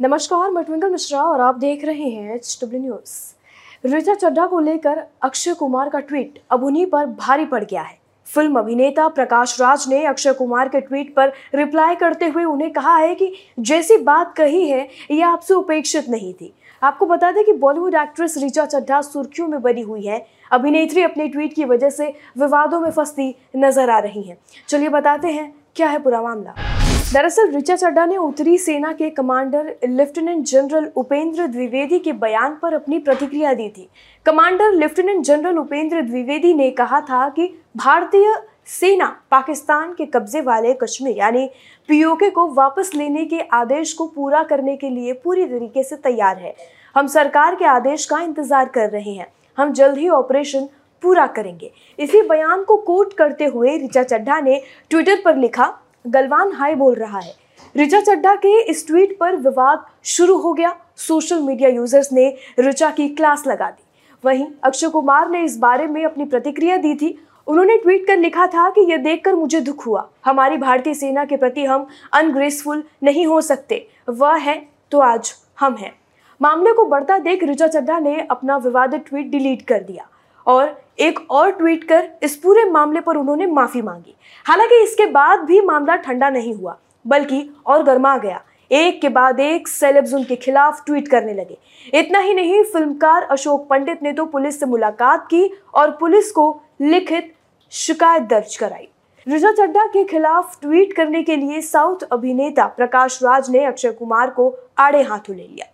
[0.00, 4.60] नमस्कार, मैं ट्विंकल मिश्रा और आप देख रहे हैं H W News Richa Chadha को
[4.60, 9.60] लेकर अक्षय कुमार का ट्वीट अब उन्हीं पर भारी पड़ गया है। फ़िल्म अभिनेता प्रकाश
[9.60, 13.96] राज ने अक्षय कुमार के ट्वीट पर रिप्लाई करते हुए उन्हें कहा है कि जैसी
[13.98, 18.66] बात कही है, यह आपसे उपेक्षित नहीं थी। आपको बता दें कि बॉलीवुड एक्ट्रेस ऋचा
[18.66, 23.34] चड्ढा सुर्खियों में बनी हुई है। अभिनेत्री अपने ट्वीट की वजह से विवादों में फंसती
[23.56, 24.38] नज़र आ रही हैं।
[24.68, 29.74] चलिए बताते हैं, क्या है पूरा मामला। दरअसल ऋचा चड्डा ने उत्तरी सेना के commander,
[29.84, 33.88] lieutenant general Upendra Dwivedi के बयान पर अपनी प्रतिक्रिया दी थी।
[34.26, 38.34] Commander, lieutenant general Upendra Dwivedi ने कहा था कि भारतीय
[38.68, 41.48] सेना पाकिस्तान के कब्जे वाले कश्मीर, यानी
[41.88, 46.36] पीओके को वापस लेने के आदेश को पूरा करने के लिए पूरी तरीके से तैयार
[46.36, 46.54] है।
[46.96, 50.68] हम सरकार के आदेश का इंतज़ार कर रहे हैं। हम जल्द ही ऑपरेशन
[51.02, 55.72] पूरा करेंगे। इसी बयान को कोट करते हुए ऋचा चड्ढा ने ट्विटर पर लिखा
[56.04, 57.34] गलवान हाई बोल रहा है।
[57.76, 62.90] ऋचा चड्ढा के इस ट्वीट पर विवाद शुरू हो गया। सोशल मीडिया यूज़र्स ने ऋचा
[62.90, 63.82] की क्लास लगा दी।
[64.24, 68.46] वहीं अक्षय कुमार ने इस बारे में अपनी प्रतिक्रिया दी थी। उन्होंने ट्वीट कर लिखा
[68.46, 73.26] था कि यह देखकर मुझे दुख हुआ। हमारी भारतीय सेना के प्रति हम अनग्रेसफुल नहीं
[73.26, 75.92] हो सकते। वह है तो आज हम हैं।
[76.40, 80.06] मामले को बढ़ता देख ऋचा चड्ढा ने अपना विवादित ट्वीट डिलीट कर दिया।
[80.46, 84.14] और एक और ट्वीट कर, इस पूरे मामले पर उन्होंने माफ़ी मांगी।
[84.46, 89.40] हालाँकि इसके बाद भी मामला ठंडा नहीं हुआ, बल्कि और गर्मा गया। एक के बाद
[89.40, 91.56] एक सेलेब्स उनके खिलाफ ट्वीट करने लगे।
[91.94, 96.60] इतना ही नहीं, फिल्मकार अशोक पंडित ने तो पुलिस से मुलाकात की और पुलिस को
[96.80, 97.34] लिखित
[97.72, 98.88] शिकायत दर्ज कराई।
[99.26, 104.30] ऋचा चड्डा के खिलाफ ट्वीट करने के लिए साउथ अभिनेता प्रकाश राज ने अक्षय कुमार
[104.30, 105.66] को आड़े हाथों ले लिया।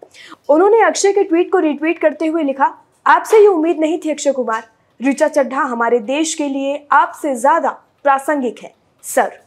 [0.48, 2.74] उन्होंने अक्षय के ट्वीट को रिट्वीट करते हुए लिखा
[3.06, 4.62] आपसे ये उम्मीद नहीं थी अक्षय कुमार।
[5.00, 7.70] ऋचा चड्ढा हमारे देश के लिए आपसे ज़्यादा
[8.04, 8.72] प्रासंगिक है,
[9.04, 9.38] सर।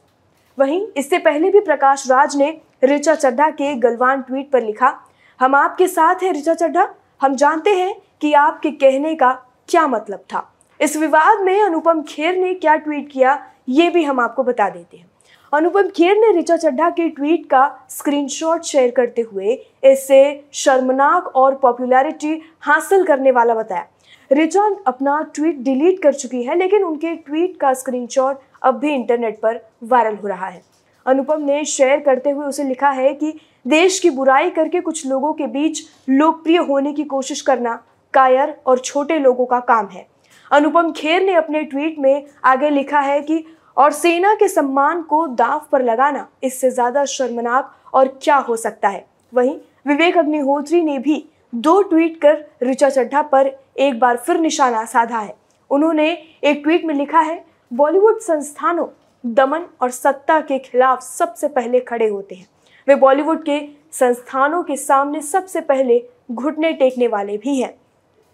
[0.57, 4.93] वहीं इससे पहले भी प्रकाश राज ने ऋचा चड्ढा के गलवान ट्वीट पर लिखा,
[5.39, 6.87] हम आपके साथ हैं, ऋचा चड्ढा।
[7.21, 9.31] हम जानते हैं कि आपके कहने का
[9.69, 10.49] क्या मतलब था।
[10.79, 13.39] इस विवाद में अनुपम खेर ने क्या ट्वीट किया,
[13.69, 15.09] ये भी हम आपको बता देते हैं।
[15.53, 20.19] अनुपम खेर ने ऋचा चड्ढा के ट्वीट का स्क्रीनशॉट शेयर करते हुए इसे
[20.53, 23.85] शर्मनाक और पॉपुलैरिटी हासिल करने वाला बताया।
[24.31, 29.39] ऋचा अपना ट्वीट डिलीट कर चुकी है, लेकिन उनके ट्वीट का स्क्रीनशॉट अब भी इंटरनेट
[29.39, 30.61] पर वायरल हो रहा है।
[31.05, 33.33] अनुपम ने शेयर करते हुए उसे लिखा है कि
[33.67, 37.83] देश की बुराई करके कुछ लोगों के बीच लोकप्रिय होने की कोशिश करना
[38.13, 40.07] कायर और छोटे लोगों का काम है।
[40.51, 43.45] अनुपम खेर ने अपने ट्वीट में आगे लिखा है कि
[43.79, 48.89] और सेना के सम्मान को दाव पर लगाना इससे ज़्यादा शर्मनाक और क्या हो सकता
[48.89, 49.05] है?
[49.33, 49.55] वहीं
[49.87, 51.23] विवेक अग्निहोत्री ने भी
[51.55, 55.33] दो ट्वीट कर ऋचा चड्ढा पर एक बार फिर निशाना साधा है।
[55.71, 56.11] उन्होंने
[56.43, 58.87] एक ट्वीट में लिखा है, बॉलीवुड संस्थानों
[59.23, 62.47] दमन और सत्ता के खिलाफ सबसे पहले खड़े होते हैं।
[62.87, 63.59] वे बॉलीवुड के
[63.93, 66.01] संस्थानों के सामने सबसे पहले
[66.31, 67.73] घुटने टेकने वाले भी हैं।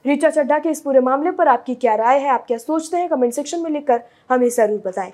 [0.05, 2.29] ऋचा चड्ढा के इस पूरे मामले पर आपकी क्या राय है?
[2.29, 3.09] आप क्या सोचते हैं?
[3.09, 5.13] कमेंट सेक्शन में लिखकर हमें ज़रूर बताएँ।